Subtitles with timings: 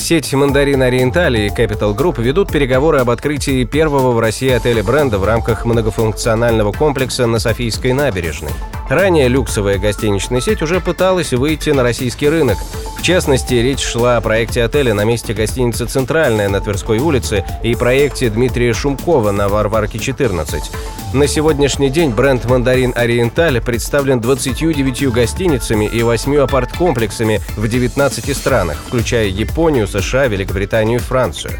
[0.00, 5.18] Сеть «Мандарин Ориентали» и Capital Group ведут переговоры об открытии первого в России отеля бренда
[5.18, 8.50] в рамках многофункционального комплекса на Софийской набережной.
[8.88, 12.56] Ранее люксовая гостиничная сеть уже пыталась выйти на российский рынок.
[13.00, 17.74] В частности, речь шла о проекте отеля на месте гостиницы «Центральная» на Тверской улице и
[17.74, 20.70] проекте Дмитрия Шумкова на Варварке 14.
[21.14, 28.76] На сегодняшний день бренд «Мандарин Ориенталь» представлен 29 гостиницами и 8 апарт-комплексами в 19 странах,
[28.86, 31.54] включая Японию, США, Великобританию и Францию.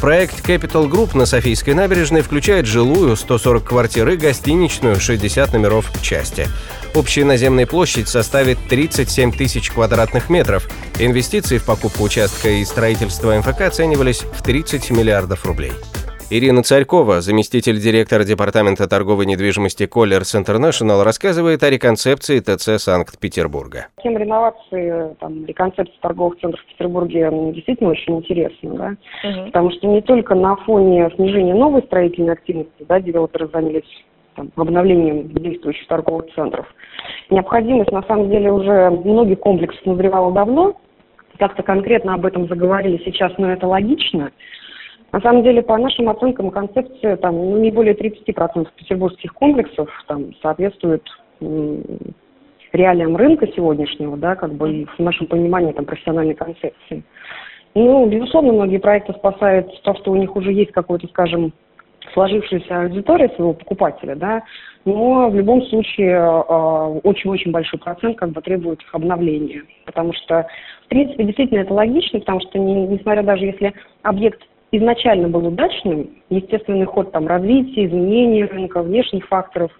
[0.00, 6.48] Проект Capital Group на Софийской набережной включает жилую 140 квартир и гостиничную 60 номеров части.
[6.94, 10.68] Общая наземная площадь составит 37 тысяч квадратных метров.
[10.98, 15.72] Инвестиции в покупку участка и строительство МФК оценивались в 30 миллиардов рублей.
[16.28, 23.86] Ирина Царькова, заместитель директора Департамента торговой недвижимости Colliers International, рассказывает о реконцепции ТЦ Санкт-Петербурга.
[24.02, 28.96] Тема реновации, там, реконцепции торговых центров в Петербурге действительно очень интересна, да?
[29.22, 29.46] угу.
[29.46, 34.04] потому что не только на фоне снижения новой строительной активности да, девелоперы занялись
[34.34, 36.66] там, обновлением действующих торговых центров.
[37.30, 40.74] Необходимость, на самом деле, уже многих комплексов назревала давно.
[41.38, 44.32] Как-то конкретно об этом заговорили сейчас, но это логично.
[45.12, 50.34] На самом деле, по нашим оценкам, концепция там, ну, не более 30% петербургских комплексов там,
[50.42, 51.02] соответствует
[52.72, 57.02] реалиям рынка сегодняшнего, да, как бы и в нашем понимании там, профессиональной концепции.
[57.74, 61.52] Ну, безусловно, многие проекты спасают то, что у них уже есть какой-то, скажем,
[62.12, 64.42] сложившаяся аудитория своего покупателя, да,
[64.84, 70.46] но в любом случае э, очень-очень большой процент как бы требует обновления, потому что,
[70.84, 74.40] в принципе, действительно это логично, потому что, не, несмотря даже если объект
[74.72, 79.70] изначально был удачным, естественный ход там развития, изменения рынка, внешних факторов,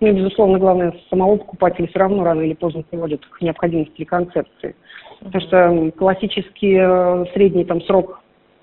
[0.00, 4.76] ну и, безусловно, главное, самого покупателя все равно рано или поздно приводит к необходимости концепции.
[5.20, 8.20] Потому что классический э, средний там срок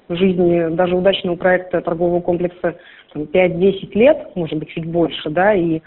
[0.10, 2.76] жизни даже удачного проекта торгового комплекса
[3.16, 5.82] 5-10 лет, может быть, чуть больше, да, и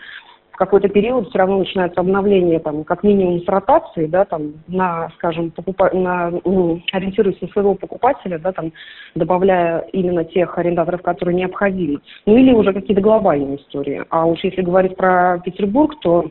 [0.57, 5.11] в какой-то период все равно начинается обновление, там, как минимум с ротацией, да, там, на,
[5.17, 5.91] скажем, покупа...
[5.93, 8.73] на, ну, ориентируясь на своего покупателя, да, там,
[9.15, 12.01] добавляя именно тех арендаторов, которые необходимы.
[12.25, 14.03] Ну, или уже какие-то глобальные истории.
[14.09, 16.31] А уж если говорить про Петербург, то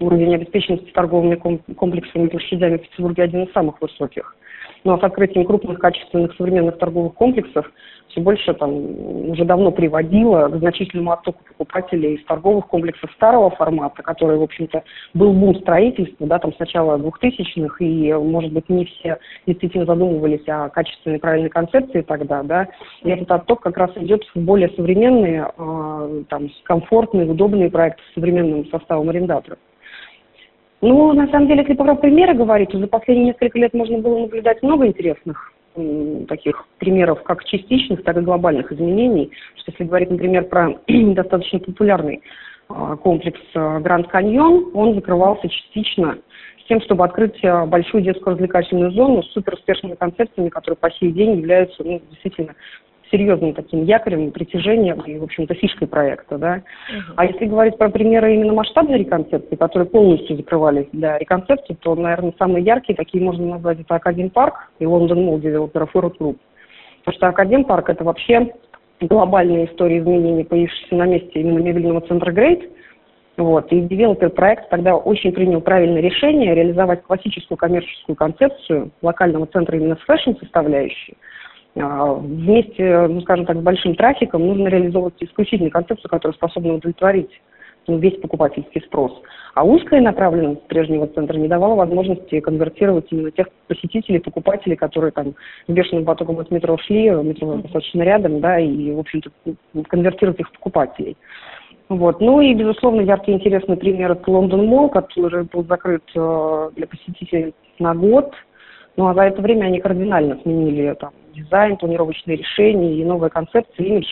[0.00, 4.34] уровень обеспеченности торговыми комплексами площадями в Петербурге один из самых высоких.
[4.84, 7.70] Ну а с открытием крупных, качественных, современных торговых комплексов
[8.08, 14.02] все больше там уже давно приводило к значительному оттоку покупателей из торговых комплексов старого формата,
[14.02, 14.82] который, в общем-то,
[15.14, 20.68] был бум строительства, да, там сначала 2000-х, и, может быть, не все действительно задумывались о
[20.70, 22.68] качественной правильной концепции тогда, да,
[23.02, 28.14] и этот отток как раз идет в более современные, э, там, комфортные, удобные проекты с
[28.14, 29.58] современным составом арендаторов.
[30.80, 34.20] Ну, на самом деле, если про примеры говорить, то за последние несколько лет можно было
[34.20, 35.52] наблюдать много интересных
[36.28, 39.30] таких примеров как частичных, так и глобальных изменений.
[39.56, 42.22] Что если говорить, например, про достаточно популярный
[42.68, 46.18] а, комплекс а, Гранд Каньон, он закрывался частично
[46.64, 51.12] с тем, чтобы открыть а, большую детскую развлекательную зону с суперуспешными концепциями, которые по сей
[51.12, 52.54] день являются ну, действительно
[53.10, 56.56] серьезным таким якорем, притяжением и, в общем-то, фишкой проекта, да.
[56.56, 57.14] Uh-huh.
[57.16, 62.34] А если говорить про примеры именно масштабной реконцепции, которые полностью закрывались для реконцепции, то, наверное,
[62.38, 66.38] самые яркие такие можно назвать это Академ Парк и London Mall девелоперов Fort Group.
[67.00, 68.52] Потому что Академ Парк это вообще
[69.00, 72.70] глобальная история изменений, появившаяся на месте именно мебельного центра Грейт,
[73.40, 73.72] вот.
[73.72, 79.96] И девелопер проекта тогда очень принял правильное решение реализовать классическую коммерческую концепцию локального центра именно
[79.96, 81.16] с фэшн-составляющей,
[81.74, 87.30] вместе, ну, скажем так, с большим трафиком нужно реализовывать исключительно концепцию, которая способна удовлетворить
[87.86, 89.12] ну, весь покупательский спрос.
[89.54, 95.34] А узкая направленность прежнего центра не давала возможности конвертировать именно тех посетителей, покупателей, которые там
[95.66, 99.30] с бешеным потоком от метро шли, метро достаточно рядом, да, и, в общем-то,
[99.88, 101.16] конвертировать их в покупателей.
[101.88, 102.20] Вот.
[102.20, 107.52] Ну и, безусловно, яркий интересный пример это London Mall, который был закрыт э, для посетителей
[107.80, 108.32] на год.
[108.96, 113.86] Ну а за это время они кардинально сменили там, дизайн, планировочные решения и новая концепция,
[113.86, 114.08] имидж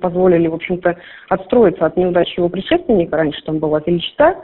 [0.00, 0.96] позволили, в общем-то,
[1.30, 3.16] отстроиться от неудачи его предшественника.
[3.16, 4.36] Раньше там была Феличита,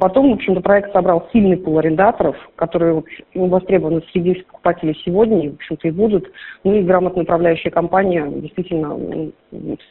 [0.00, 3.02] Потом, в общем-то, проект собрал сильный пул арендаторов, которые
[3.34, 6.30] востребованы среди покупателей сегодня, и, в общем-то, и будут.
[6.62, 8.96] Ну и грамотная управляющая компания, действительно,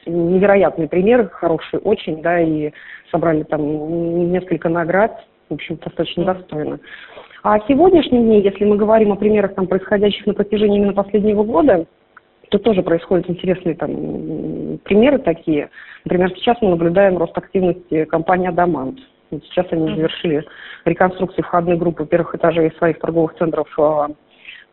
[0.06, 2.72] невероятные примеры, хорошие очень, да, и
[3.12, 6.80] собрали там несколько наград, в общем, достаточно достойно.
[7.44, 11.86] А сегодняшние дни, если мы говорим о примерах, там, происходящих на протяжении именно последнего года,
[12.50, 15.70] то тоже происходят интересные там примеры такие.
[16.06, 19.00] Например, сейчас мы наблюдаем рост активности компании «Адамант».
[19.32, 20.46] Вот сейчас они завершили
[20.86, 24.10] реконструкцию входной группы первых этажей своих торговых центров а,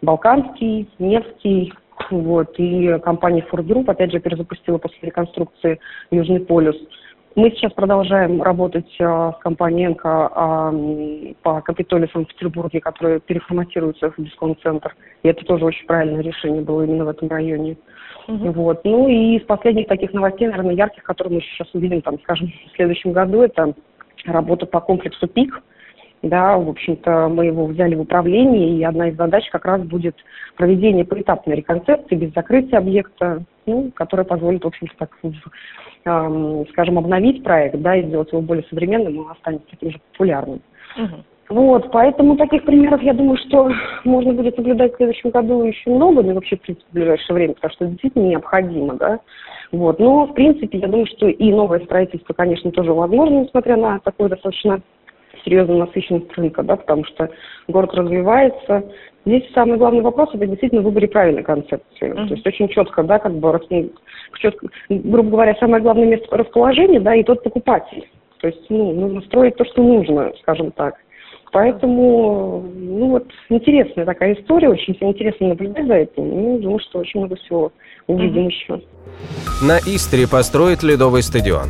[0.03, 1.73] Балканский, Невский,
[2.11, 5.79] вот, и компания Group, опять же, перезапустила после реконструкции
[6.11, 6.77] Южный полюс.
[7.35, 10.73] Мы сейчас продолжаем работать с компанией «Энко» а,
[11.43, 14.97] по Капитолию в Санкт-Петербурге, которая переформатируется в дисконт-центр.
[15.23, 17.77] И это тоже очень правильное решение было именно в этом районе.
[18.27, 18.53] Uh-huh.
[18.53, 18.85] Вот.
[18.85, 22.77] Ну и из последних таких новостей, наверное, ярких, которые мы сейчас увидим, там, скажем, в
[22.77, 23.75] следующем году, это
[24.25, 25.63] работа по комплексу ПИК.
[26.23, 30.17] Да, в общем-то, мы его взяли в управление, и одна из задач как раз будет
[30.57, 35.31] проведение поэтапной реконцепции без закрытия объекта, ну, которая позволит, в общем-то, так, э,
[36.03, 40.61] скажем, обновить проект, да, и сделать его более современным, он останется таким же популярным.
[40.97, 41.25] Угу.
[41.51, 43.71] Вот, поэтому таких примеров, я думаю, что
[44.05, 47.55] можно будет наблюдать в следующем году еще много, ну, вообще, в принципе, в ближайшее время,
[47.55, 49.21] потому что это действительно необходимо, да.
[49.73, 53.99] Вот, но, в принципе, я думаю, что и новое строительство, конечно, тоже возможно, несмотря на
[54.01, 54.83] такое достаточно
[55.45, 57.31] серьезную насыщенность рынка, да, потому что
[57.67, 58.85] город развивается.
[59.27, 61.83] Здесь самый главный вопрос это действительно в выборе правильной концепции.
[62.13, 62.29] Mm-hmm.
[62.29, 63.61] То есть очень четко, да, как бы
[64.39, 68.09] четко, грубо говоря, самое главное место расположения, да, и тот покупатель.
[68.41, 70.95] То есть, ну, нужно строить то, что нужно, скажем так.
[71.51, 76.29] Поэтому, ну вот, интересная такая история, очень интересно наблюдать за этим.
[76.29, 77.73] Ну, думаю, что очень много всего
[78.07, 78.51] увидим mm-hmm.
[78.51, 78.81] еще.
[79.63, 81.69] На Истре построят ледовый стадион.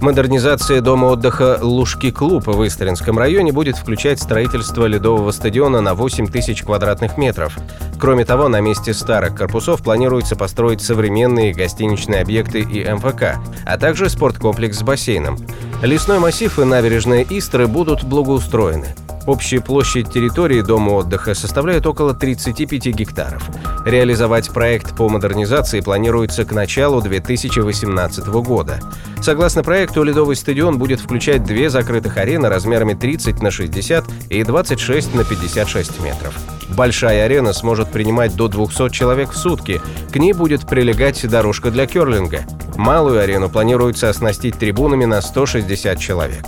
[0.00, 6.28] Модернизация дома отдыха «Лужки клуб» в Истринском районе будет включать строительство ледового стадиона на 8
[6.28, 7.56] тысяч квадратных метров.
[7.98, 14.08] Кроме того, на месте старых корпусов планируется построить современные гостиничные объекты и МФК, а также
[14.08, 15.36] спорткомплекс с бассейном.
[15.82, 18.94] Лесной массив и набережная Истры будут благоустроены.
[19.28, 23.42] Общая площадь территории дома отдыха составляет около 35 гектаров.
[23.84, 28.80] Реализовать проект по модернизации планируется к началу 2018 года.
[29.20, 35.14] Согласно проекту, ледовый стадион будет включать две закрытых арены размерами 30 на 60 и 26
[35.14, 36.34] на 56 метров.
[36.70, 39.82] Большая арена сможет принимать до 200 человек в сутки.
[40.10, 42.46] К ней будет прилегать дорожка для керлинга.
[42.76, 46.46] Малую арену планируется оснастить трибунами на 160 человек.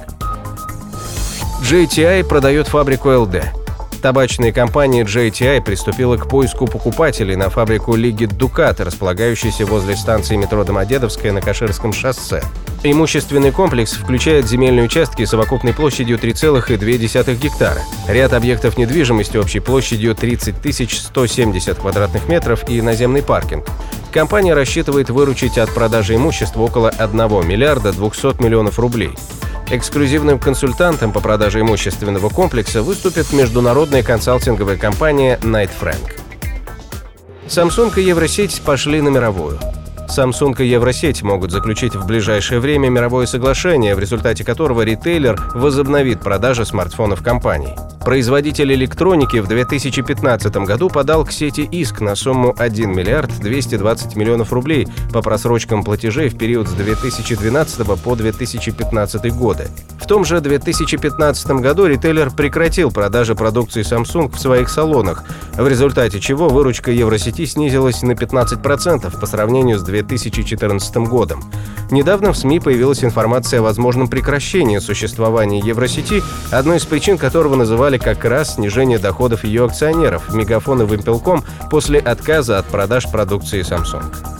[1.70, 3.44] JTI продает фабрику LD.
[4.02, 10.64] Табачная компания JTI приступила к поиску покупателей на фабрику Лиги Дукат, располагающейся возле станции метро
[10.64, 12.42] Домодедовская на Каширском шоссе.
[12.82, 20.90] Имущественный комплекс включает земельные участки совокупной площадью 3,2 гектара, ряд объектов недвижимости общей площадью 30
[20.90, 23.66] 170 квадратных метров и наземный паркинг.
[24.12, 27.16] Компания рассчитывает выручить от продажи имущества около 1
[27.46, 29.12] миллиарда 200 миллионов рублей.
[29.68, 36.16] Эксклюзивным консультантом по продаже имущественного комплекса выступит международная консалтинговая компания Knight Frank.
[37.46, 39.60] Samsung и Евросеть пошли на мировую.
[40.10, 46.20] Samsung и Евросеть могут заключить в ближайшее время мировое соглашение, в результате которого ритейлер возобновит
[46.20, 47.76] продажи смартфонов компании.
[48.04, 54.52] Производитель электроники в 2015 году подал к сети иск на сумму 1 миллиард 220 миллионов
[54.52, 59.68] рублей по просрочкам платежей в период с 2012 по 2015 годы.
[60.10, 66.48] Том же 2015 году ритейлер прекратил продажи продукции Samsung в своих салонах, в результате чего
[66.48, 71.44] выручка Евросети снизилась на 15% по сравнению с 2014 годом.
[71.92, 77.96] Недавно в СМИ появилась информация о возможном прекращении существования Евросети, одной из причин которого называли
[77.96, 84.39] как раз снижение доходов ее акционеров, Мегафон и Вимпелком, после отказа от продаж продукции Samsung.